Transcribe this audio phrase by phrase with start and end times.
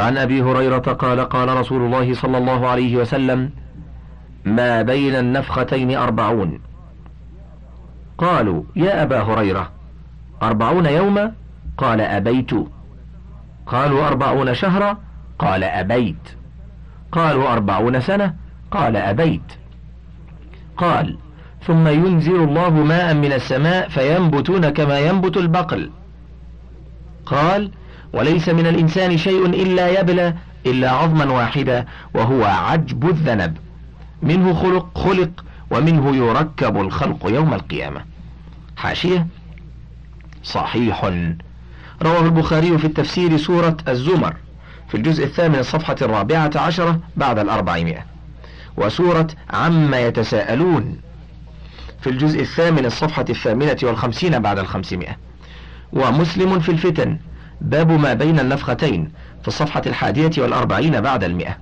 [0.00, 3.50] فعن أبي هريرة قال قال رسول الله صلى الله عليه وسلم
[4.44, 6.60] ما بين النفختين أربعون.
[8.18, 9.70] قالوا يا أبا هريرة
[10.42, 11.32] أربعون يوما
[11.78, 12.50] قال أبيت.
[13.66, 14.98] قالوا أربعون شهرا؟
[15.38, 16.28] قال أبيت.
[17.12, 18.34] قالوا أربعون سنة؟
[18.70, 19.52] قال أبيت.
[20.76, 21.16] قال
[21.66, 25.90] ثم ينزل الله ماء من السماء فينبتون كما ينبت البقل.
[27.26, 27.70] قال
[28.12, 30.34] وليس من الإنسان شيء إلا يبلى
[30.66, 33.56] إلا عظما واحدا وهو عجب الذنب.
[34.22, 38.04] منه خلق خلق ومنه يركب الخلق يوم القيامة.
[38.76, 39.26] حاشية؟
[40.44, 41.04] صحيح.
[42.02, 44.36] رواه البخاري في التفسير سورة الزمر
[44.88, 48.04] في الجزء الثامن الصفحة الرابعة عشرة بعد الأربعمائة
[48.76, 50.96] وسورة عما يتساءلون
[52.00, 55.16] في الجزء الثامن الصفحة الثامنة والخمسين بعد الخمسمائة.
[55.92, 57.18] ومسلم في الفتن
[57.60, 59.10] باب ما بين النفختين
[59.42, 61.56] في الصفحة الحادية والأربعين بعد المئة.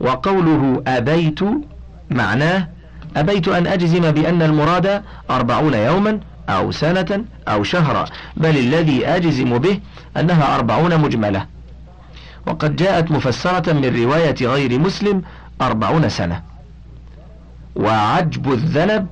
[0.00, 1.40] وقوله أبيت
[2.10, 2.68] معناه
[3.16, 8.04] أبيت أن أجزم بأن المراد أربعون يوما أو سنة أو شهرا
[8.36, 9.80] بل الذي أجزم به
[10.16, 11.46] أنها أربعون مجملة.
[12.46, 15.22] وقد جاءت مفسرة من رواية غير مسلم
[15.60, 16.42] أربعون سنة.
[17.76, 19.06] وعجب الذنب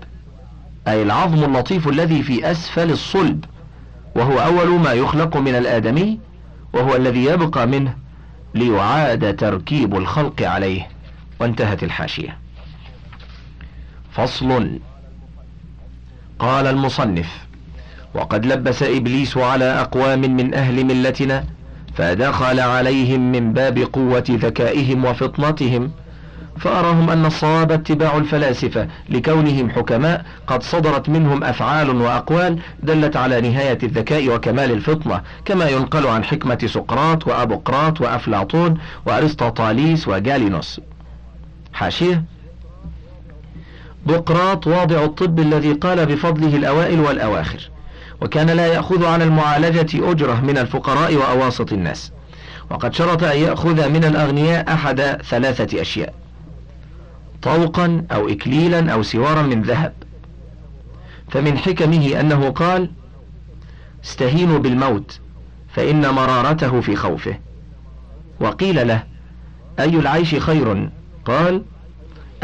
[0.89, 3.45] أي العظم اللطيف الذي في أسفل الصلب
[4.15, 6.21] وهو أول ما يخلق من الآدمي
[6.73, 7.95] وهو الذي يبقى منه
[8.55, 10.89] ليعاد تركيب الخلق عليه.
[11.41, 12.39] وانتهت الحاشية.
[14.13, 14.79] فصل.
[16.39, 17.49] قال المصنف
[18.15, 21.45] وقد لبس إبليس على أقوام من أهل ملتنا
[21.95, 25.91] فدخل عليهم من باب قوة ذكائهم وفطنتهم
[26.61, 33.79] فأراهم أن الصواب اتباع الفلاسفة لكونهم حكماء قد صدرت منهم أفعال وأقوال دلت على نهاية
[33.83, 40.81] الذكاء وكمال الفطنة كما ينقل عن حكمة سقراط وأبوقراط وأفلاطون وأرسطاطاليس وجالينوس
[41.73, 42.25] حاشية.
[44.07, 47.71] بقراط واضع الطب الذي قال بفضله الأوائل والأواخر
[48.21, 52.13] وكان لا يأخذ على المعالجة أجرة من الفقراء وأواسط الناس
[52.71, 56.15] وقد شرط أن يأخذ من الأغنياء أحد ثلاثة أشياء.
[57.43, 59.93] طوقا أو إكليلا أو سوارا من ذهب.
[61.31, 62.91] فمن حكمه أنه قال
[64.05, 65.21] استهينوا بالموت
[65.75, 67.39] فإن مرارته في خوفه.
[68.41, 69.03] وقيل له
[69.81, 70.91] أي العيش خير؟
[71.25, 71.63] قال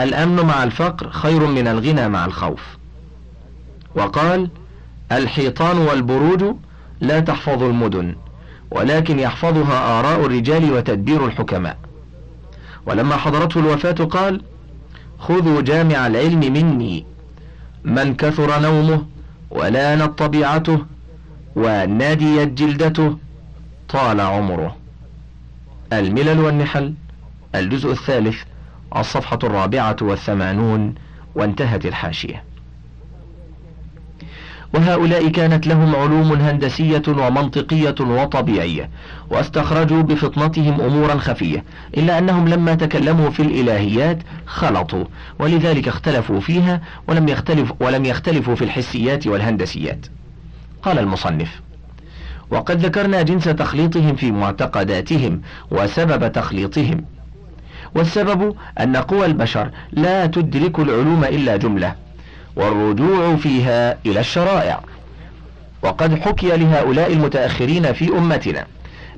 [0.01, 2.63] الأمن مع الفقر خير من الغنى مع الخوف.
[3.95, 4.51] وقال
[5.13, 6.57] الحيطان والبروج
[7.01, 8.15] لا تحفظ المدن
[8.71, 11.77] ولكن يحفظها آراء الرجال وتدبير الحكماء.
[12.87, 14.43] ولما حضرته الوفاة قال
[15.29, 17.05] خذوا جامع العلم مني.
[17.85, 19.05] من كثر نومه
[19.51, 20.79] ولانت طبيعته
[21.57, 23.17] ونديت جلدته
[23.89, 24.77] طال عمره.
[25.93, 26.95] الملل والنحل
[27.55, 28.37] الجزء الثالث
[28.97, 30.95] الصفحة الرابعة والثمانون
[31.35, 32.43] وانتهت الحاشية.
[34.75, 38.91] وهؤلاء كانت لهم علوم هندسية ومنطقية وطبيعية
[39.31, 41.65] واستخرجوا بفطنتهم أمورا خفية
[41.97, 45.05] إلا أنهم لما تكلموا في الإلهيات خلطوا
[45.39, 50.07] ولذلك اختلفوا فيها ولم, يختلف ولم يختلفوا في الحسيات والهندسيات.
[50.83, 51.61] قال المصنف
[52.51, 57.05] وقد ذكرنا جنس تخليطهم في معتقداتهم وسبب تخليطهم
[57.95, 62.04] والسبب أن قوى البشر لا تدرك العلوم إلا جملة
[62.57, 64.81] والرجوع فيها إلى الشرائع.
[65.83, 68.67] وقد حكي لهؤلاء المتأخرين في أمتنا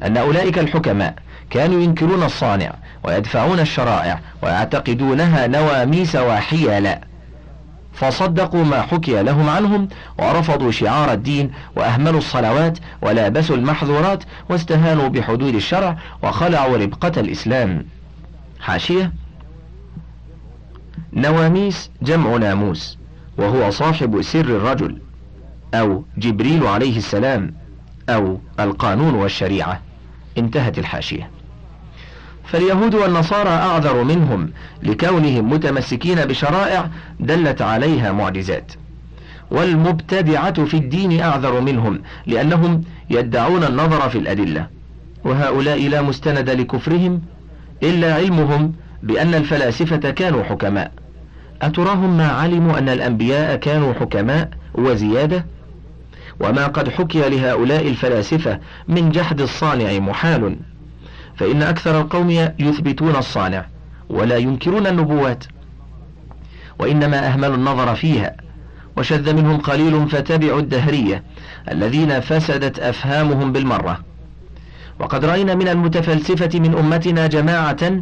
[0.03, 1.15] أن أولئك الحكماء
[1.51, 2.75] كانوا ينكرون الصانع
[3.05, 7.01] ويدفعون الشرائع ويعتقدونها نواميس وحيلا
[7.95, 9.89] فصدقوا ما حكي لهم عنهم
[10.19, 17.87] ورفضوا شعار الدين وأهملوا الصلوات ولابسوا المحظورات واستهانوا بحدود الشرع وخلعوا ربقة الإسلام.
[18.61, 19.13] حاشية.
[21.13, 22.99] نواميس جمع ناموس.
[23.39, 24.99] وهو صاحب سر الرجل
[25.75, 27.55] أو جبريل عليه السلام
[28.09, 29.81] أو القانون والشريعة.
[30.39, 31.31] انتهت الحاشية.
[32.45, 34.51] فاليهود والنصارى أعذر منهم
[34.83, 36.89] لكونهم متمسكين بشرائع
[37.21, 38.73] دلت عليها معجزات.
[39.51, 44.67] والمبتدعة في الدين أعذر منهم لأنهم يدعون النظر في الأدلة.
[45.25, 47.23] وهؤلاء لا مستند لكفرهم
[47.83, 48.73] إلا علمهم
[49.03, 50.93] بأن الفلاسفة كانوا حكماء.
[51.63, 55.47] أتراهم ما علموا أن الأنبياء كانوا حكماء وزيادة؟
[56.41, 60.57] وما قد حكي لهؤلاء الفلاسفة من جحد الصانع محال.
[61.37, 63.67] فإن أكثر القوم يثبتون الصانع
[64.11, 65.45] ولا ينكرون النبوات.
[66.79, 68.37] وإنما أهملوا النظر فيها.
[68.97, 71.23] وشذ منهم قليل فتبعوا الدهرية
[71.73, 74.01] الذين فسدت أفهامهم بالمرة.
[74.99, 77.93] وقد رأينا من المتفلسفة من أمتنا جماعة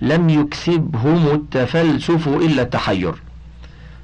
[0.00, 3.14] لم يكسبهم التفلسف إلا التحير.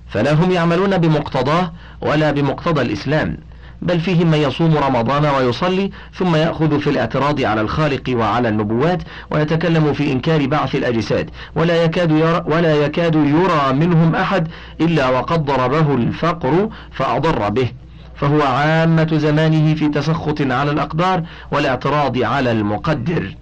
[0.09, 3.37] فلا هم يعملون بمقتضاه ولا بمقتضى الإسلام
[3.83, 9.93] بل فيهم من يصوم رمضان ويصلي ثم يأخذ في الاعتراض على الخالق وعلى النبوات ويتكلم
[9.93, 14.49] في إنكار بعث الأجساد ولا يكاد يرى, ولا يكاد يرى منهم أحد
[14.81, 17.73] إلا وقد ضربه الفقر فأضر به.
[18.21, 21.23] فهو عامة زمانه في تسخط على الأقدار
[21.53, 23.35] والاعتراض على المقدر.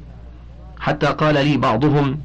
[0.80, 2.18] حتى قال لي بعضهم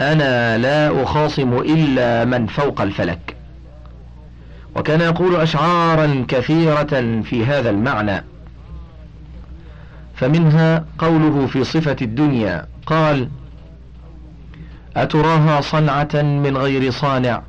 [0.00, 3.36] أنا لا أخاصم إلا من فوق الفلك.
[4.76, 8.24] وكان يقول أشعارا كثيرة في هذا المعنى.
[10.14, 13.28] فمنها قوله في صفة الدنيا قال
[14.96, 17.42] أتراها صنعة من غير صانع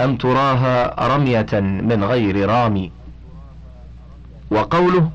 [0.00, 3.01] أم تراها رمية من غير رامي؟
[4.52, 5.10] وقوله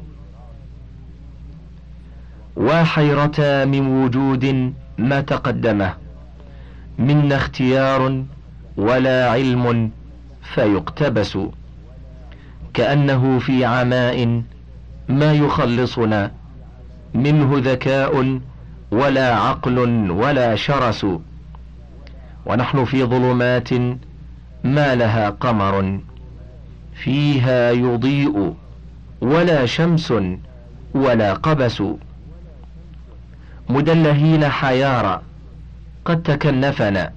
[2.56, 5.94] وحيرة من وجود ما تقدمه
[7.00, 8.24] منا اختيار
[8.78, 9.92] ولا علم
[10.54, 11.38] فيقتبس
[12.74, 14.42] كأنه في عماء
[15.10, 16.32] ما يخلصنا
[17.14, 18.40] منه ذكاء
[18.92, 19.80] ولا عقل
[20.12, 21.06] ولا شرس
[22.46, 23.74] ونحن في ظلمات
[24.64, 26.00] ما لها قمر
[26.96, 28.54] فيها يضيء.
[29.22, 30.14] ولا شمس
[30.94, 31.84] ولا قبس.
[33.70, 35.22] مدلهين حيارى
[36.06, 37.12] قد تكنفنا.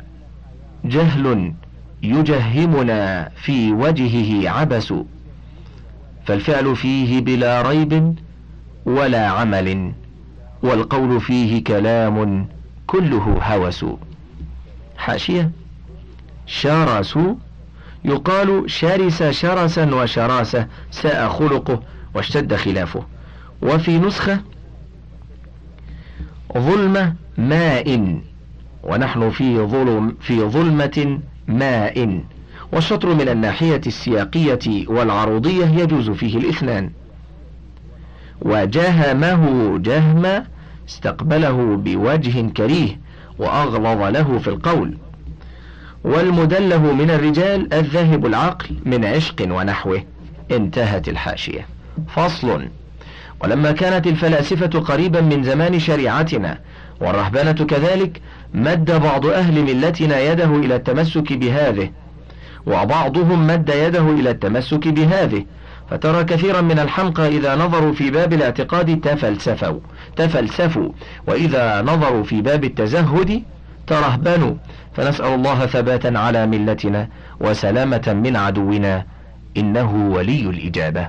[0.85, 1.53] جهل
[2.03, 4.95] يجهمنا في وجهه عبس.
[6.27, 8.15] فالفعل فيه بلا ريب
[8.87, 9.93] ولا عمل
[10.63, 12.49] والقول فيه كلام
[12.87, 13.85] كله هوس.
[14.97, 15.51] حاشية.
[16.47, 17.19] شرس
[18.05, 21.83] يقال شرس شرسا وشراسة ساء خلقه
[22.15, 23.03] واشتد خلافه.
[23.63, 24.41] وفي نسخة
[26.59, 28.21] ظلمة ماء.
[28.83, 31.19] ونحن في ظلم في ظلمة
[31.49, 32.21] ماء.
[32.73, 36.91] والشطر من الناحية السياقية والعروضية يجوز فيه الإثنان.
[38.43, 40.45] وجهمه جهم
[40.89, 43.01] استقبله بوجه كريه
[43.39, 44.99] وأغلظ له في القول.
[46.05, 50.03] والمدله من الرجال الذاهب العقل من عشق ونحوه.
[50.51, 51.67] انتهت الحاشية.
[52.17, 52.69] فصل.
[53.41, 56.59] ولما كانت الفلاسفة قريبا من زمان شريعتنا
[57.01, 58.21] والرهبنة كذلك
[58.55, 61.91] مد بعض أهل ملتنا يده إلى التمسك بهذه.
[62.67, 65.45] وبعضهم مد يده إلى التمسك بهذه.
[65.91, 69.81] فترى كثيرا من الحمقى إذا نظروا في باب الاعتقاد تفلسفوا.
[70.17, 70.89] تفلسفوا.
[71.27, 73.43] وإذا نظروا في باب التزهد
[73.91, 74.55] ترهبنوا.
[74.97, 77.09] فنسأل الله ثباتا على ملتنا
[77.41, 79.07] وسلامة من عدونا
[79.57, 81.09] إنه ولي الإجابة.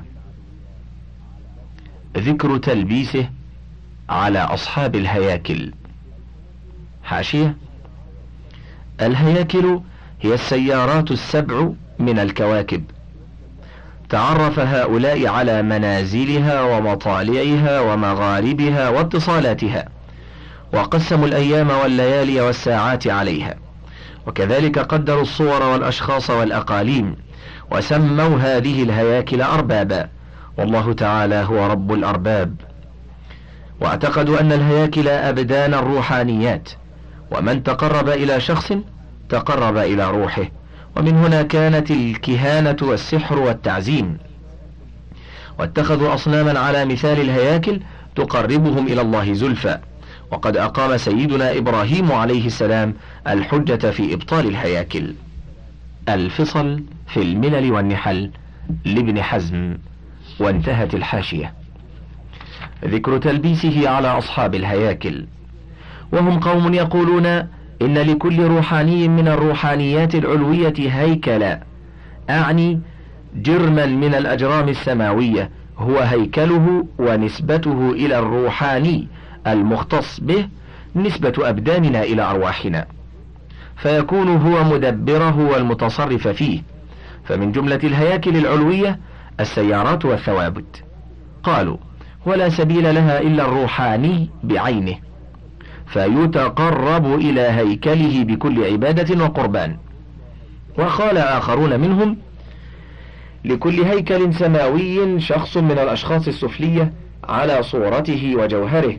[2.17, 3.29] ذكر تلبيسه
[4.09, 5.71] على أصحاب الهياكل.
[7.03, 7.55] حاشية.
[9.01, 9.79] الهياكل
[10.21, 11.69] هي السيارات السبع
[11.99, 12.83] من الكواكب.
[14.09, 20.00] تعرف هؤلاء على منازلها ومطالعها ومغاربها واتصالاتها.
[20.73, 23.55] وقسموا الأيام والليالي والساعات عليها.
[24.27, 27.15] وكذلك قدروا الصور والأشخاص والأقاليم
[27.71, 30.09] وسموا هذه الهياكل أربابا.
[30.57, 32.55] والله تعالى هو رب الأرباب.
[33.81, 36.69] واعتقدوا أن الهياكل أبدان الروحانيات.
[37.31, 38.73] ومن تقرب إلى شخص
[39.29, 40.45] تقرب إلى روحه.
[40.97, 44.17] ومن هنا كانت الكهانة والسحر والتعزيم.
[45.59, 47.79] واتخذوا أصناما على مثال الهياكل
[48.15, 49.77] تقربهم إلى الله زلفى.
[50.31, 52.93] وقد أقام سيدنا إبراهيم عليه السلام
[53.27, 55.13] الحجة في إبطال الهياكل.
[56.09, 58.31] الفصل في الملل والنحل
[58.85, 59.77] لابن حزم
[60.39, 61.53] وانتهت الحاشية.
[62.85, 65.25] ذكر تلبيسه على أصحاب الهياكل.
[66.11, 67.25] وهم قوم يقولون
[67.81, 71.59] إن لكل روحاني من الروحانيات العلوية هيكلا.
[72.29, 72.79] أعني
[73.35, 79.07] جرما من الأجرام السماوية هو هيكله ونسبته إلى الروحاني
[79.47, 80.47] المختص به
[80.95, 82.85] نسبة أبداننا إلى أرواحنا
[83.77, 86.61] فيكون هو مدبره والمتصرف فيه
[87.23, 88.99] فمن جملة الهياكل العلوية
[89.39, 90.83] السيارات والثوابت.
[91.43, 91.77] قالوا
[92.25, 94.95] ولا سبيل لها إلا الروحاني بعينه
[95.87, 99.77] فيتقرب إلى هيكله بكل عبادة وقربان.
[100.77, 102.17] وقال آخرون منهم
[103.45, 106.93] لكل هيكل سماوي شخص من الأشخاص السفلية
[107.23, 108.97] على صورته وجوهره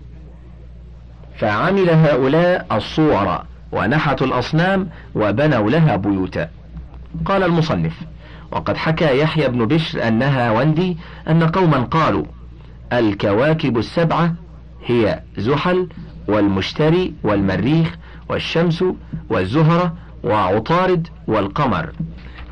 [1.43, 6.49] فعمل هؤلاء الصور ونحتوا الأصنام وبنوا لها بيوتا.
[7.25, 7.93] قال المصنف
[8.53, 10.97] وقد حكى يحيى بن بشر أنها وندي
[11.29, 12.25] أن قوما قالوا
[12.93, 14.35] الكواكب السبعة
[14.87, 15.89] هي زحل
[16.29, 17.97] والمشتري والمريخ
[18.29, 18.85] والشمس
[19.31, 19.95] والزهرة
[20.25, 21.93] وعطارد والقمر.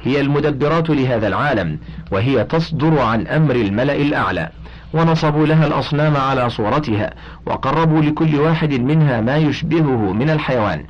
[0.02, 1.78] هي المدبرات لهذا العالم
[2.10, 4.50] وهي تصدر عن أمر الملأ الأعلى.
[4.94, 7.10] ونصبوا لها الأصنام على صورتها
[7.46, 10.84] وقربوا لكل واحد منها ما يشبهه من الحيوان.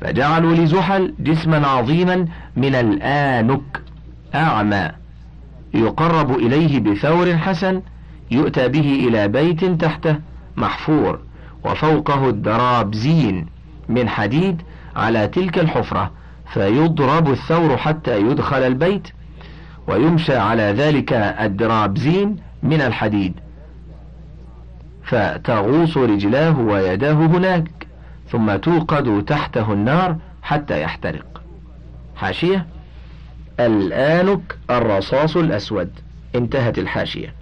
[0.00, 2.26] فجعلوا لزحل جسما عظيما
[2.56, 3.82] من الآنك
[4.34, 4.90] أعمى
[5.74, 7.82] يقرب إليه بثور حسن
[8.30, 10.16] يؤتى به إلى بيت تحته
[10.56, 11.18] محفور
[11.64, 13.46] وفوقه الدرابزين
[13.88, 14.62] من حديد
[14.96, 16.10] على تلك الحفرة
[16.52, 19.08] فيضرب الثور حتى يدخل البيت
[19.88, 23.32] ويمشى على ذلك الدرابزين من الحديد.
[25.04, 27.70] فتغوص رجلاه ويداه هناك
[28.30, 31.42] ثم توقد تحته النار حتى يحترق.
[32.16, 32.66] حاشية؟
[33.60, 35.90] الآنك الرصاص الأسود.
[36.34, 37.37] انتهت الحاشية.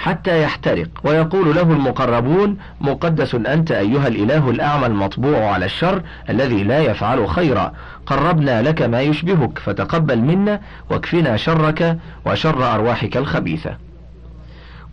[0.00, 0.88] حتى يحترق.
[1.04, 7.72] ويقول له المقربون مقدس أنت أيها الإله الأعمى المطبوع على الشر الذي لا يفعل خيرا.
[8.06, 13.76] قربنا لك ما يشبهك فتقبل منا واكفنا شرك وشر أرواحك الخبيثة.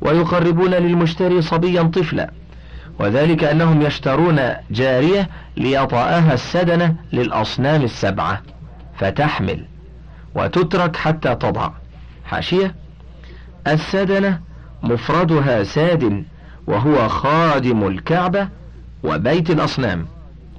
[0.01, 2.31] ويقربون للمشتري صبيا طفلا.
[2.99, 4.39] وذلك أنهم يشترون
[4.71, 8.41] جارية ليطأها السدنة للأصنام السبعة.
[8.97, 9.65] فتحمل
[10.35, 11.69] وتترك حتى تضع.
[12.25, 12.75] حاشية.
[13.67, 14.46] السدنة
[14.83, 16.23] مفردها ساد
[16.67, 18.47] وهو خادم الكعبة
[19.03, 20.05] وبيت الأصنام.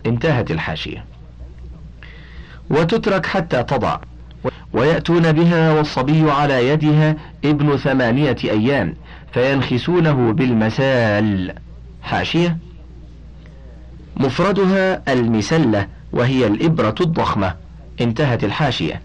[0.07, 1.05] انتهت الحاشية.
[2.71, 3.99] وتترك حتى تضع.
[4.73, 8.95] ويأتون بها والصبي على يدها ابن ثمانية أيام
[9.33, 11.55] فينخسونه بالمسال.
[12.03, 12.59] حاشية.
[14.17, 17.55] مفردها المسلة وهي الإبرة الضخمة.
[18.01, 19.03] انتهت الحاشية.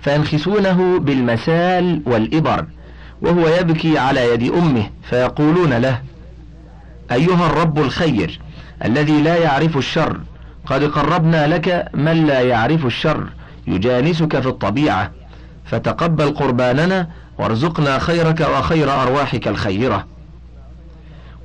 [0.00, 2.66] فينخسونه بالمسال والإبر.
[3.24, 6.02] وهو يبكي على يد أمه فيقولون له
[7.12, 8.40] أيها الرب الخير
[8.84, 10.20] الذي لا يعرف الشر
[10.66, 13.26] قد قربنا لك من لا يعرف الشر
[13.66, 15.10] يجانسك في الطبيعة
[15.64, 20.06] فتقبل قرباننا وارزقنا خيرك وخير أرواحك الخيرة.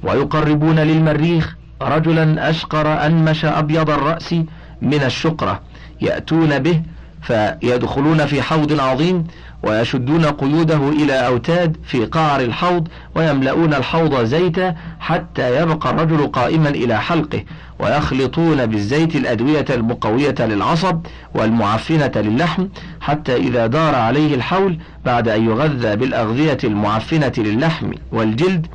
[0.03, 4.35] ويقربون للمريخ رجلا أشقر أنمش أبيض الرأس
[4.81, 5.61] من الشقرة
[6.01, 6.81] يأتون به
[7.21, 9.27] فيدخلون في حوض عظيم
[9.63, 17.01] ويشدون قيوده إلى أوتاد في قعر الحوض ويملؤون الحوض زيتا حتى يبقى الرجل قائما إلى
[17.01, 17.43] حلقه
[17.79, 21.01] ويخلطون بالزيت الأدوية المقوية للعصب
[21.33, 22.67] والمعفنة للحم
[23.01, 28.67] حتى إذا دار عليه الحول بعد أن يغذى بالأغذية المعفنة للحم والجلد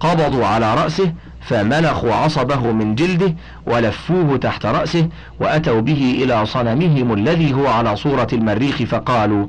[0.00, 1.12] قبضوا على رأسه
[1.48, 3.34] فملخوا عصبه من جلده
[3.66, 5.08] ولفوه تحت رأسه
[5.40, 9.46] وأتوا به إلى صنمهم الذي هو على صورة المريخ فقالوا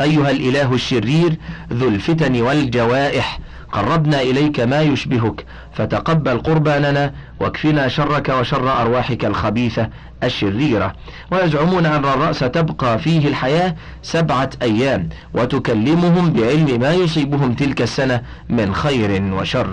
[0.00, 1.36] أيها الإله الشرير
[1.72, 3.38] ذو الفتن والجوائح
[3.72, 9.88] قربنا إليك ما يشبهك فتقبل قرباننا واكفنا شرك وشر أرواحك الخبيثة
[10.22, 10.92] الشريرة.
[11.30, 18.74] ويزعمون أن الرأس تبقى فيه الحياة سبعة أيام وتكلمهم بعلم ما يصيبهم تلك السنة من
[18.74, 19.70] خير وشر.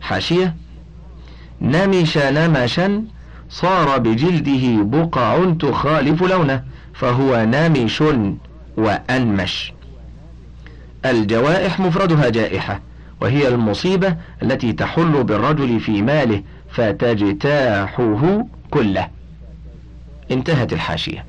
[0.00, 0.54] حاشية
[1.60, 3.04] نمش نمشا
[3.50, 6.62] صار بجلده بقع تخالف لونه
[6.94, 8.02] فهو نامش
[8.76, 9.72] وأنمش.
[11.04, 12.80] الجوائح مفردها جائحة
[13.20, 19.08] وهي المصيبة التي تحل بالرجل في ماله فتجتاحه كله.
[20.30, 21.24] انتهت الحاشية.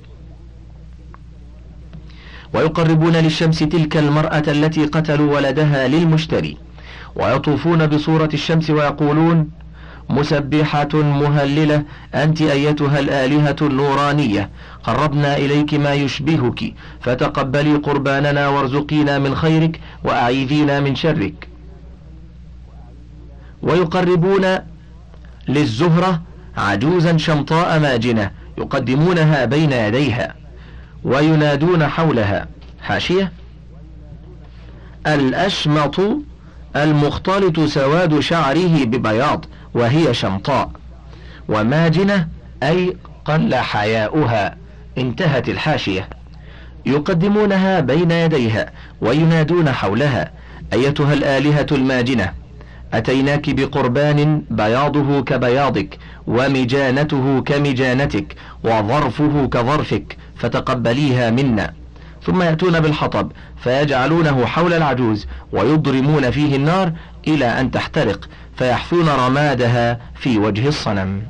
[2.54, 6.58] ويقربون للشمس تلك المرأة التي قتلوا ولدها للمشتري
[7.16, 9.50] ويطوفون بصورة الشمس ويقولون
[10.10, 11.84] مسبحة مهللة.
[12.16, 14.50] أنت أيتها الآلهة النورانية.
[14.84, 16.74] قربنا إليك ما يشبهك.
[17.02, 21.48] فتقبلي قرباننا وارزقينا من خيرك وأعيذينا من شرك.
[23.62, 24.58] ويقربون
[25.48, 26.22] للزهرة
[26.58, 30.36] عجوزا شمطاء ماجنة يقدمونها بين يديها
[31.04, 32.48] وينادون حولها.
[32.82, 33.32] حاشية.
[35.08, 36.02] الأشمط
[36.76, 39.46] المختلط سواد شعره ببياض.
[39.74, 40.72] وهي شمطاء
[41.50, 42.28] وماجنة
[42.64, 44.56] أي قل حياؤها
[44.98, 46.10] انتهت الحاشية.
[46.86, 48.72] يقدمونها بين يديها
[49.02, 50.32] وينادون حولها
[50.74, 52.34] أيتها الآلهة الماجنة
[52.94, 55.98] أتيناك بقربان بياضه كبياضك
[56.28, 61.74] ومجانته كمجانتك وظرفه كظرفك فتقبليها منا.
[62.26, 63.32] ثم يأتون بالحطب
[63.64, 66.92] فيجعلونه حول العجوز ويضرمون فيه النار
[67.28, 68.30] إلى أن تحترق.
[68.58, 71.22] فيحثون رمادها في وجه الصنم.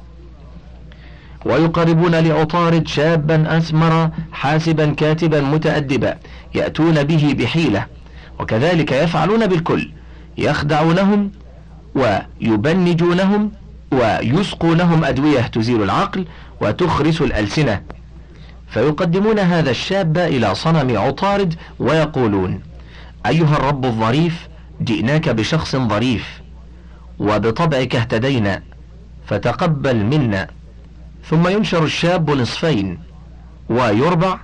[1.45, 6.17] ويقربون لعطارد شابا أسمر حاسبا كاتبا متأدبا
[6.55, 7.85] يأتون به بحيلة
[8.39, 9.91] وكذلك يفعلون بالكل
[10.37, 11.31] يخدعونهم
[11.95, 13.51] ويبنجونهم
[13.91, 16.25] ويسقونهم أدوية تزيل العقل
[16.61, 17.81] وتخرس الألسنة.
[18.69, 22.61] فيقدمون هذا الشاب إلى صنم عطارد ويقولون
[23.25, 24.47] أيها الرب الظريف
[24.81, 26.41] جئناك بشخص ظريف.
[27.19, 28.61] وبطبعك اهتدينا
[29.27, 30.47] فتقبل منا.
[31.29, 32.99] ثم ينشر الشاب نصفين
[33.69, 34.37] ويربع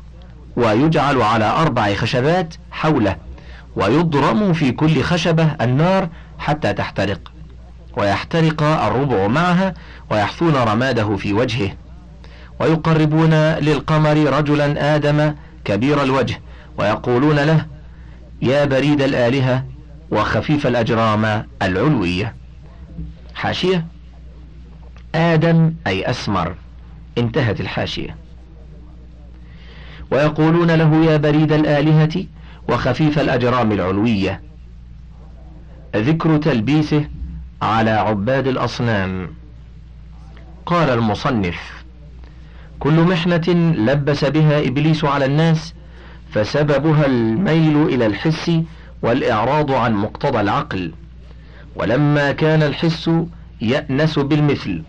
[0.55, 3.15] ويجعل على أربع خشبات حوله
[3.75, 7.31] ويضرم في كل خشبة النار حتى تحترق.
[7.97, 9.73] ويحترق الربع معها
[10.11, 11.71] ويحثون رماده في وجهه.
[12.59, 16.41] ويقربون للقمر رجلا آدم كبير الوجه
[16.77, 17.65] ويقولون له
[18.41, 19.65] يا بريد الآلهة
[20.11, 22.42] وخفيف الأجرام العلوية.
[23.43, 23.85] حاشية
[25.15, 26.55] آدم أي أسمر.
[27.17, 28.15] انتهت الحاشية.
[30.11, 32.25] ويقولون له يا بريد الآلهة
[32.69, 34.41] وخفيف الأجرام العلوية.
[35.95, 37.05] ذكر تلبيسه
[37.61, 39.29] على عباد الأصنام.
[40.65, 41.83] قال المصنف
[42.79, 43.47] كل محنة
[43.77, 45.73] لبس بها إبليس على الناس
[46.31, 48.51] فسببها الميل إلى الحس
[49.01, 50.93] والإعراض عن مقتضى العقل.
[51.75, 53.09] ولما كان الحس
[53.61, 54.83] يأنس بالمثل.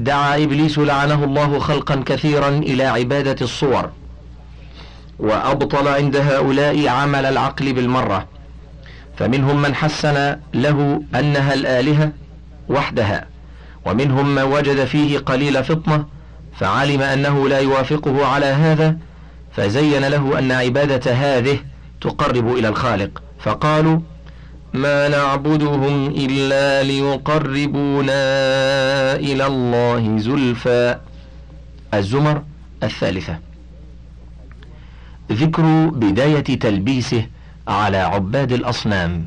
[0.00, 3.90] دعا إبليس لعنه الله خلقا كثيرا إلى عبادة الصور
[5.18, 8.26] وأبطل عند هؤلاء عمل العقل بالمرة.
[9.18, 12.12] فمنهم من حسن له أنها الآلهة
[12.68, 13.26] وحدها
[13.86, 16.04] ومنهم من وجد فيه قليل فطنة
[16.58, 18.96] فعلم أنه لا يوافقه على هذا
[19.56, 21.58] فزين له أن عبادة هذه
[22.00, 23.22] تقرب إلى الخالق.
[23.40, 24.00] فقالوا
[24.74, 28.22] ما نعبدهم إلا ليقربونا
[29.16, 30.98] إلى الله زلفى.
[31.94, 32.42] الزمر
[32.82, 33.38] الثالثة.
[35.32, 37.26] ذكر بداية تلبيسه
[37.68, 39.26] على عباد الأصنام.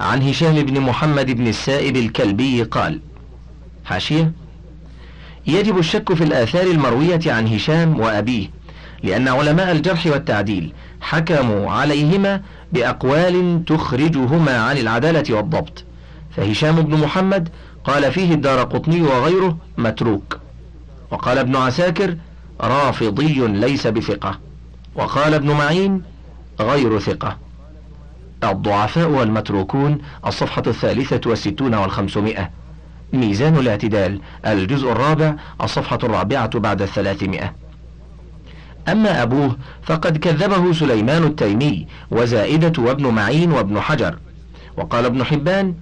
[0.00, 3.00] عن هشام بن محمد بن السائب الكلبي قال
[3.84, 4.32] حاشية.
[5.46, 8.48] يجب الشك في الآثار المروية عن هشام وأبيه
[9.02, 15.84] لأن علماء الجرح والتعديل حكموا عليهما بأقوال تخرجهما عن العدالة والضبط.
[16.36, 17.48] فهشام بن محمد
[17.84, 20.38] قال فيه الدار قطني وغيره متروك.
[21.10, 22.16] وقال ابن عساكر
[22.60, 24.38] رافضي ليس بثقة.
[24.94, 26.02] وقال ابن معين
[26.60, 27.36] غير ثقة.
[28.44, 32.50] الضعفاء والمتروكون الصفحة الثالثة والستون والخمسمائة.
[33.12, 34.20] ميزان الاعتدال.
[34.46, 37.54] الجزء الرابع الصفحة الرابعة بعد الثلاثمائة.
[38.92, 44.18] أما أبوه فقد كذبه سليمان التيمي وزائدة وابن معين وابن حجر.
[44.76, 45.74] وقال ابن حبان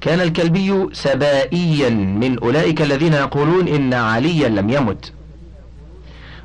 [0.00, 5.12] كان الكلبي سبائيا من أولئك الذين يقولون إن عليا لم يمت.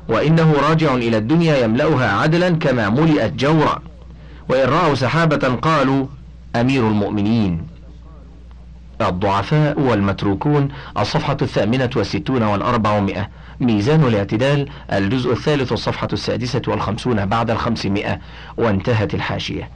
[0.08, 3.82] وإنه راجع إلى الدنيا يملأها عدلا كما ملئت جورا.
[4.48, 6.06] وإن رأوا سحابة قالوا
[6.56, 7.66] أمير المؤمنين.
[9.00, 13.28] الضعفاء والمتروكون الصفحة الثامنة والستون والأربعمائة.
[13.60, 18.20] ميزان الاعتدال الجزء الثالث الصفحة السادسة والخمسون بعد الخمسمائة
[18.56, 19.70] وانتهت الحاشية.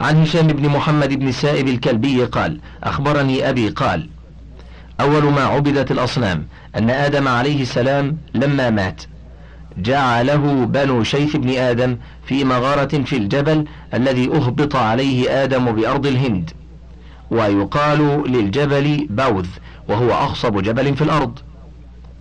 [0.00, 4.08] عن هشام بن محمد بن سائب الكلبي قال أخبرني أبي قال
[5.00, 9.02] أول ما عبدت الأصنام أن آدم عليه السلام لما مات
[9.78, 16.50] جعله بنو شيث بن آدم في مغارة في الجبل الذي أهبط عليه آدم بأرض الهند
[17.30, 19.46] ويقال للجبل بوذ
[19.88, 21.38] وهو أخصب جبل في الأرض.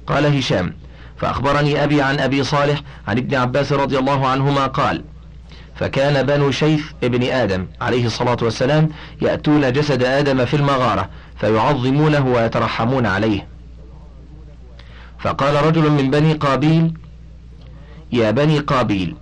[0.08, 0.74] قال هشام
[1.18, 5.04] فأخبرني أبي عن أبي صالح عن ابن عباس رضي الله عنهما قال
[5.76, 8.90] فكان بنو شيث ابن آدم عليه الصلاة والسلام
[9.22, 13.48] يأتون جسد آدم في المغارة فيعظمونه ويترحمون عليه.
[15.20, 16.94] فقال رجل من بني قابيل
[18.12, 19.16] يا بني قابيل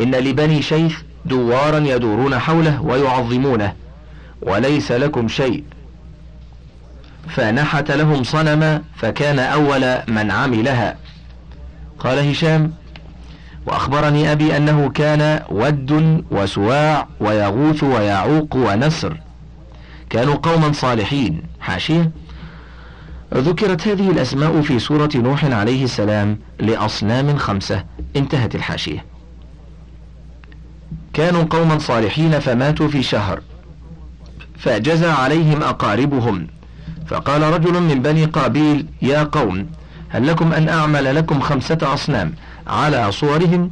[0.00, 3.74] إن لبني شيث دوارا يدورون حوله ويعظمونه
[4.42, 5.64] وليس لكم شيء.
[7.28, 10.96] فنحت لهم صنما فكان أول من عملها.
[11.98, 12.72] قال هشام
[13.66, 19.16] وأخبرني أبي أنه كان ود وسواع ويغوث ويعوق ونسر.
[20.10, 21.42] كانوا قوما صالحين.
[21.60, 22.10] حاشية.
[23.34, 27.84] ذكرت هذه الأسماء في سورة نوح عليه السلام لأصنام خمسة.
[28.16, 29.04] انتهت الحاشية.
[31.12, 33.40] كانوا قوما صالحين فماتوا في شهر
[34.58, 36.46] فجزى عليهم أقاربهم.
[37.10, 39.66] فقال رجل من بني قابيل يا قوم
[40.08, 42.34] هل لكم أن أعمل لكم خمسة أصنام
[42.66, 43.70] على صورهم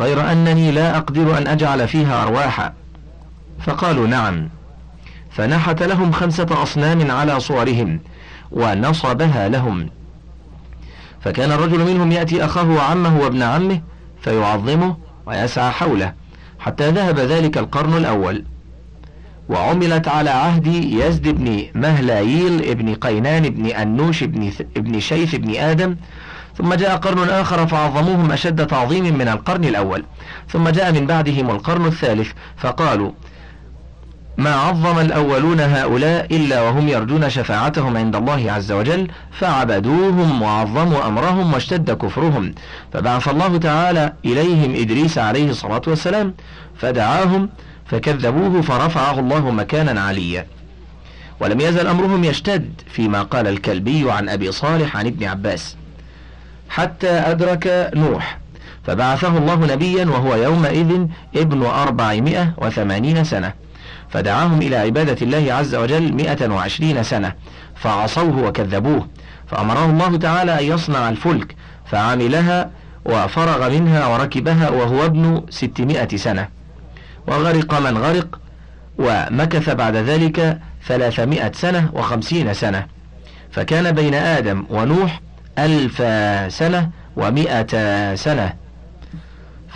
[0.00, 2.72] غير أنني لا أقدر أن أجعل فيها أرواحا؟
[3.66, 4.48] فقالوا نعم.
[5.30, 8.00] فنحت لهم خمسة أصنام على صورهم
[8.50, 9.90] ونصبها لهم.
[11.20, 13.80] فكان الرجل منهم يأتي أخاه وعمه وابن عمه
[14.22, 16.12] فيعظمه ويسعى حوله
[16.58, 18.44] حتى ذهب ذلك القرن الأول.
[19.48, 25.96] وعملت على عهد يزد بن مهلايل بن قينان بن أنوش بن, بن شيث بن آدم.
[26.58, 30.04] ثم جاء قرن آخر فعظموهم أشد تعظيم من القرن الأول.
[30.48, 33.10] ثم جاء من بعدهم القرن الثالث فقالوا
[34.38, 41.52] ما عظم الأولون هؤلاء إلا وهم يرجون شفاعتهم عند الله عز وجل فعبدوهم وعظموا أمرهم
[41.52, 42.54] واشتد كفرهم.
[42.92, 46.34] فبعث الله تعالى إليهم إدريس عليه الصلاة والسلام
[46.76, 47.48] فدعاهم
[47.88, 50.46] فكذبوه فرفعه الله مكانا عليا.
[51.40, 55.76] ولم يزل أمرهم يشتد فيما قال الكلبي عن أبي صالح عن ابن عباس.
[56.68, 58.38] حتى أدرك نوح
[58.86, 63.52] فبعثه الله نبيا وهو يومئذ ابن أربعمائة وثمانين سنة.
[64.10, 67.32] فدعاهم إلى عبادة الله عز وجل مئة وعشرين سنة
[67.74, 69.08] فعصوه وكذبوه.
[69.46, 72.70] فأمره الله تعالى أن يصنع الفلك فعملها
[73.04, 76.57] وفرغ منها وركبها وهو ابن ستمائة سنة.
[77.28, 78.40] وغرق من غرق
[78.98, 82.86] ومكث بعد ذلك ثلاثمائة سنة وخمسين سنة.
[83.50, 85.20] فكان بين آدم ونوح
[85.58, 85.96] ألف
[86.52, 88.54] سنة ومائة سنة.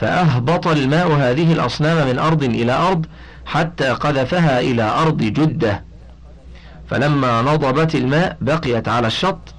[0.01, 3.07] فأهبط الماء هذه الأصنام من أرض إلى أرض
[3.47, 5.83] حتى قذفها إلى أرض جدة.
[6.91, 9.55] فلما نضبت الماء بقيت على الشط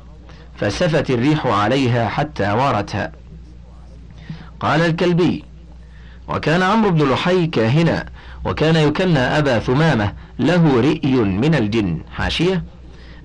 [0.60, 3.12] فسفت الريح عليها حتى وارتها.
[4.60, 5.44] قال الكلبي
[6.28, 8.06] وكان عمرو بن لحي كاهنا
[8.46, 12.00] وكان يكنى أبا ثمامة له رئي من الجن.
[12.16, 12.64] حاشية؟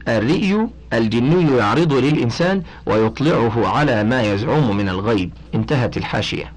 [0.09, 5.33] الرئي الجني يعرض للإنسان ويطلعه على ما يزعم من الغيب.
[5.55, 6.53] انتهت الحاشية.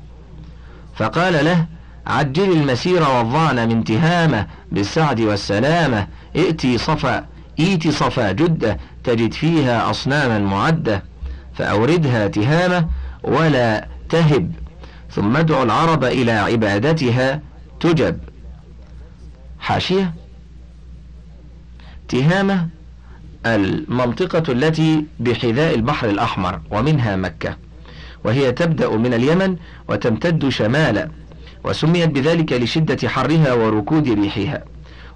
[0.96, 1.66] فقال له
[2.08, 6.08] عجل المسير والظعن من تهامة بالسعد والسلامة.
[6.36, 7.26] ائتي صفا
[7.60, 11.04] ايت صفا جدة تجد فيها أصناما معدة.
[11.54, 12.88] فأوردها تهامة
[13.24, 14.52] ولا تهب.
[15.12, 17.42] ثم ادعو العرب إلى عبادتها
[17.80, 18.20] تجب.
[19.60, 20.14] حاشية.
[22.08, 22.68] تهامة.
[23.46, 27.58] المنطقة التي بحذاء البحر الأحمر ومنها مكة.
[28.24, 29.56] وهي تبدأ من اليمن
[29.90, 31.10] وتمتد شمالا
[31.64, 34.64] وسميت بذلك لشدة حرها وركود ريحها.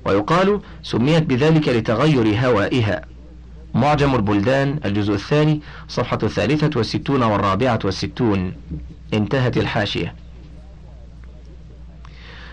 [0.06, 3.02] ويقال سميت بذلك لتغير هوائها.
[3.74, 8.54] معجم البلدان الجزء الثاني صفحة الثالثة والستون والرابعة والستون.
[9.14, 10.16] انتهت الحاشية.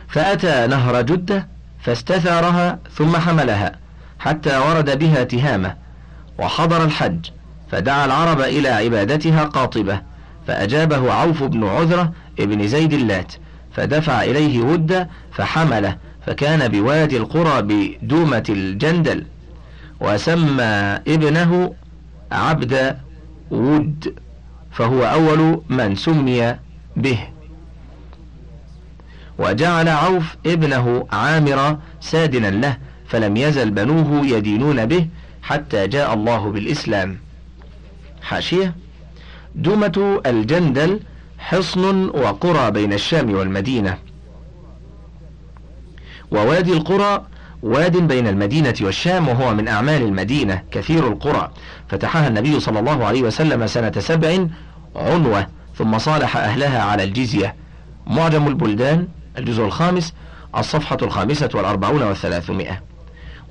[0.09, 1.47] فأتى نهر جدة
[1.81, 3.73] فاستثارها ثم حملها
[4.19, 5.77] حتى ورد بها تهامة
[6.39, 7.27] وحضر الحج
[7.71, 10.01] فدعا العرب إلى عبادتها قاطبة
[10.47, 13.33] فأجابه عوف بن عذرة ابن زيد اللات
[13.77, 19.27] فدفع إليه ود فحمله فكان بوادي القرى بدومة الجندل
[20.01, 20.63] وسمى
[21.09, 21.75] ابنه
[22.33, 22.97] عبد
[23.51, 24.15] ود
[24.73, 26.57] فهو أول من سمي
[26.97, 27.19] به.
[29.39, 32.77] وجعل عوف ابنه عامر سادنا له
[33.09, 35.09] فلم يزل بنوه يدينون به
[35.43, 37.19] حتى جاء الله بالإسلام.
[38.23, 38.75] حاشية
[39.55, 41.01] دومة الجندل
[41.39, 43.99] حصن وقرى بين الشام والمدينة.
[46.31, 47.27] ووادي القرى
[47.63, 51.51] واد بين المدينة والشام وهو من أعمال المدينة كثير القرى.
[51.89, 54.47] فتحها النبي صلى الله عليه وسلم سنة سبع
[54.97, 55.47] عنوة
[55.79, 57.55] ثم صالح أهلها على الجزية.
[58.07, 60.15] معجم البلدان الجزء الخامس
[60.57, 62.83] الصفحة الخامسة والأربعون والثلاثمائة.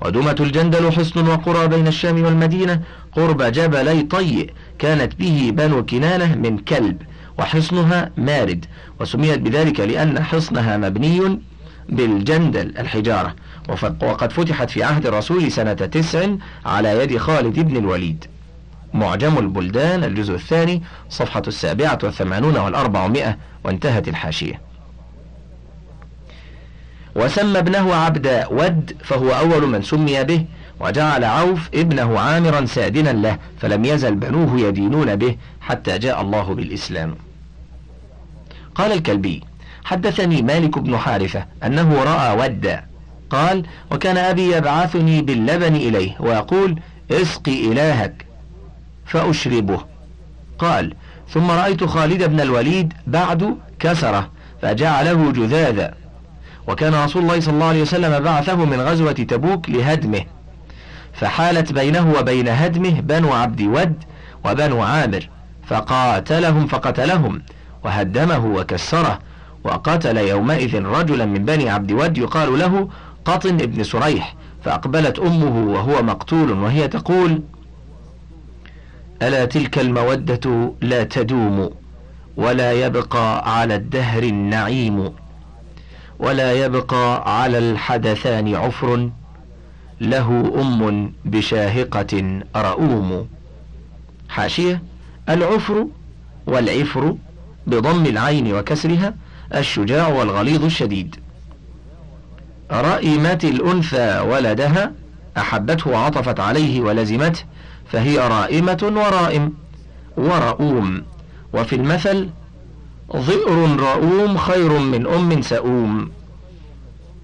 [0.00, 2.80] ودمة الجندل حصن وقرى بين الشام والمدينة.
[3.12, 4.46] قرب جبلي طي
[4.78, 7.02] كانت به بنو كنانة من كلب
[7.38, 8.64] وحصنها مارد.
[9.00, 11.38] وسميت بذلك لأن حصنها مبني
[11.88, 13.34] بالجندل الحجارة.
[14.02, 16.28] وقد فتحت في عهد الرسول سنة تسع
[16.66, 18.24] على يد خالد بن الوليد.
[18.94, 24.60] معجم البلدان الجزء الثاني صفحة السابعة والثمانون والأربعمائة وانتهت الحاشية.
[27.14, 30.44] وسمى ابنه عبد ود فهو أول من سمي به
[30.80, 37.14] وجعل عوف ابنه عامرا سادنا له فلم يزل بنوه يدينون به حتى جاء الله بالإسلام.
[38.74, 39.44] قال الكلبي
[39.84, 42.84] حدثني مالك بن حارثة أنه رأى ودا
[43.30, 48.26] قال وكان أبي يبعثني باللبن إليه ويقول اسقي إلهك
[49.06, 49.84] فأشربه.
[50.58, 50.94] قال
[51.28, 54.30] ثم رأيت خالد بن الوليد بعد كسره
[54.62, 55.94] فجعله جذاذا.
[56.66, 60.24] وكان رسول الله صلى الله عليه وسلم بعثه من غزوة تبوك لهدمه.
[61.12, 64.04] فحالت بينه وبين هدمه بنو عبد ود
[64.44, 65.28] وبنو عامر
[65.68, 67.42] فقاتلهم فقتلهم
[67.84, 69.18] وهدمه وكسره.
[69.64, 72.88] وقتل يومئذ رجلا من بني عبد ود يقال له
[73.24, 77.42] قطن ابن سريح فأقبلت أمه وهو مقتول وهي تقول
[79.22, 81.70] ألا تلك المودة لا تدوم
[82.36, 85.12] ولا يبقى على الدهر النعيم
[86.18, 89.10] ولا يبقى على الحدثان عفر
[90.00, 93.28] له أم بشاهقة رؤوم.
[94.28, 94.82] حاشية
[95.28, 95.86] العفر
[96.46, 97.16] والعفر
[97.66, 99.14] بضم العين وكسرها
[99.54, 101.16] الشجاع والغليظ الشديد.
[102.72, 104.92] رئمت الأنثى ولدها
[105.36, 107.42] أحبته وعطفت عليه ولزمته
[107.92, 109.52] فهي رائمة ورائم
[110.16, 111.02] ورؤوم.
[111.52, 112.28] وفي المثل
[113.16, 116.10] ظئر رؤوم خير من أم سؤوم.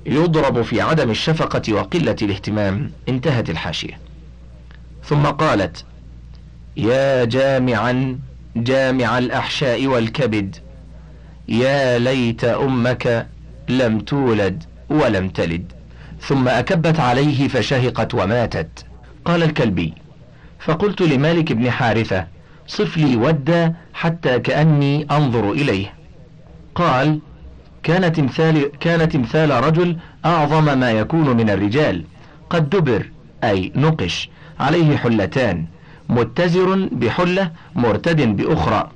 [0.07, 2.91] يضرب في عدم الشفقة وقلة الاهتمام.
[3.09, 3.99] انتهت الحاشية.
[5.05, 5.85] ثم قالت
[6.77, 8.19] يا جامعا
[8.57, 10.57] جامع الأحشاء والكبد.
[11.49, 13.27] يا ليت أمك
[13.69, 15.73] لم تولد ولم تلد.
[16.21, 18.85] ثم أكبت عليه فشهقت وماتت.
[19.25, 19.95] قال الكلبي
[20.61, 22.27] فقلت لمالك بن حارثة
[22.67, 25.95] صف لي ودا حتى كأني أنظر إليه.
[26.75, 27.21] قال
[27.83, 32.05] كان تمثال, كان تمثال رجل أعظم ما يكون من الرجال.
[32.51, 33.11] قد دبر
[33.45, 34.31] أي نقش
[34.61, 35.67] عليه حلتان
[36.09, 38.91] متزر بحلة مرتد بأخرى.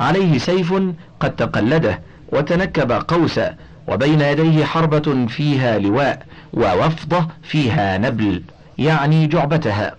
[0.00, 0.74] عليه سيف
[1.20, 2.00] قد تقلده
[2.32, 3.56] وتنكب قوسا
[3.88, 8.42] وبين يديه حربة فيها لواء ووفضة فيها نبل
[8.78, 9.96] يعني جعبتها.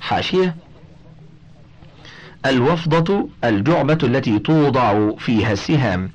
[0.00, 0.56] حاشية.
[2.46, 6.10] الوفضة الجعبة التي توضع فيها السهام.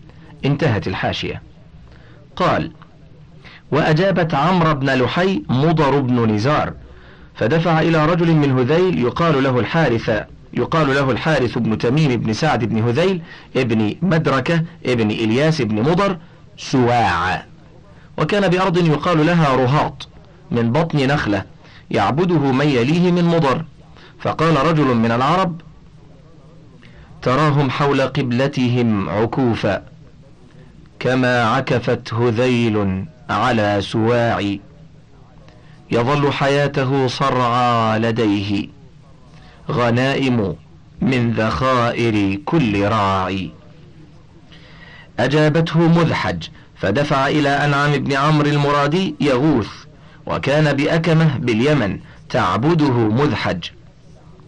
[0.45, 1.41] انتهت الحاشية.
[2.35, 2.71] قال
[3.71, 6.73] وأجابت عمرو بن لحي مضر بن نزار
[7.35, 10.23] فدفع إلى رجل من هذيل يقال له الحارث.
[10.53, 13.21] يقال له الحارث بن تميم بن سعد بن هذيل
[13.55, 16.17] ابن مدركة ابن إلياس بن مضر
[16.57, 17.45] سواع.
[18.17, 20.07] وكان بأرض يقال لها رهاط
[20.51, 21.43] من بطن نخلة
[21.91, 23.65] يعبده من يليه من مضر.
[24.19, 25.61] فقال رجل من العرب
[27.21, 29.83] تراهم حول قبلتهم عكوفا
[30.99, 34.57] كما عكفت هذيل على سواع.
[35.91, 38.78] يظل حياته صرعى لديه.
[39.69, 40.55] غنائم
[41.01, 43.51] من ذخائر كل راعي.
[45.19, 46.43] أجابته مذحج
[46.75, 49.69] فدفع إلى أنعم بن عمرو المرادي يغوث
[50.25, 53.63] وكان بأكمة باليمن تعبده مذحج.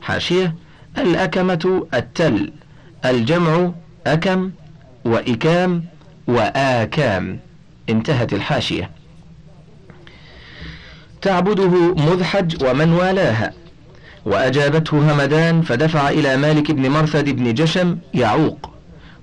[0.01, 0.55] حاشية
[0.97, 2.51] الأكمة التل
[3.05, 3.71] الجمع
[4.07, 4.51] أكم
[5.05, 5.83] وإكام
[6.27, 7.39] وآكام.
[7.89, 8.89] انتهت الحاشية.
[11.21, 13.60] تعبده مذحج ومن والاها.
[14.25, 18.69] وأجابته همدان فدفع إلى مالك بن مرثد بن جشم يعوق.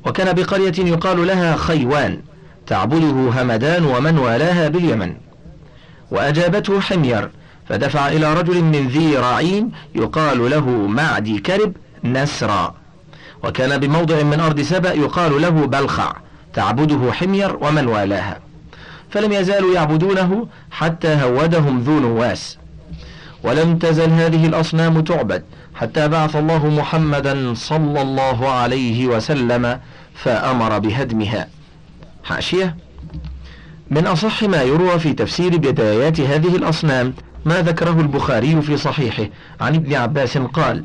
[0.06, 2.20] وكان بقرية يقال لها خيوان
[2.66, 5.14] تعبده همدان ومن والاها باليمن.
[6.10, 7.30] وأجابته حمير
[7.68, 11.72] فدفع إلى رجل من ذي راعين يقال له معدي كرب
[12.04, 12.74] نسرا.
[13.44, 16.12] وكان بموضع من أرض سبأ يقال له بلخع
[16.54, 18.38] تعبده حمير ومن والاها.
[19.10, 22.58] فلم يزالوا يعبدونه حتى هودهم ذو نواس.
[23.42, 25.42] ولم تزل هذه الأصنام تعبد
[25.74, 29.80] حتى بعث الله محمدا صلى الله عليه وسلم
[30.14, 31.48] فأمر بهدمها.
[32.24, 32.76] حاشية
[33.90, 39.26] من أصح ما يروى في تفسير بدايات هذه الأصنام ما ذكره البخاري في صحيحه
[39.60, 40.84] عن ابن عباس قال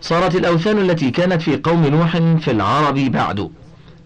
[0.00, 3.50] صارت الأوثان التي كانت في قوم نوح في العرب بعد.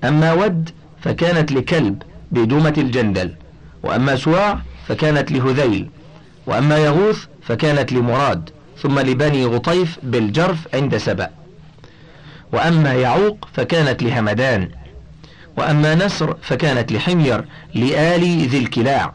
[0.05, 3.35] أما ود فكانت لكلب بدومة الجندل
[3.83, 5.91] وأما سواع فكانت لهذيل
[6.47, 8.51] وأما يغوث فكانت لمراد
[8.83, 11.31] ثم لبني غطيف بالجرف عند سبأ.
[12.53, 14.69] وأما يعوق فكانت لهمدان.
[15.57, 19.15] وأما نسر فكانت لحمير لآل ذي الكلاع.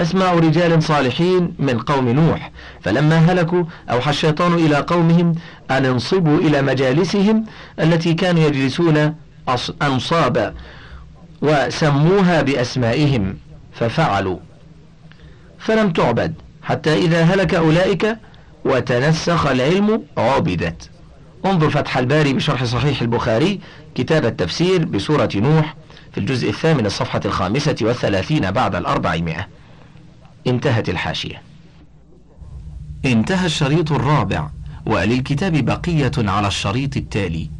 [0.00, 2.50] أسماء رجال صالحين من قوم نوح
[2.80, 5.34] فلما هلكوا أوحى الشيطان إلى قومهم
[5.70, 7.44] أن انصبوا إلى مجالسهم
[7.80, 9.14] التي كانوا يجلسون
[9.82, 10.54] أنصابا
[11.42, 13.36] وسموها بأسمائهم
[13.72, 14.38] ففعلوا.
[15.64, 18.16] فلم تعبد حتى إذا هلك أولئك
[18.64, 20.90] وتنسخ العلم عبدت.
[21.46, 23.60] انظر فتح الباري بشرح صحيح البخاري
[23.94, 25.76] كتاب التفسير بسورة نوح
[26.12, 29.48] في الجزء الثامن الصفحة الخامسة والثلاثين بعد الأربعمائة.
[30.46, 31.42] انتهت الحاشية.
[33.04, 34.48] انتهى الشريط الرابع
[34.86, 37.50] وللكتاب بقية على الشريط التالي.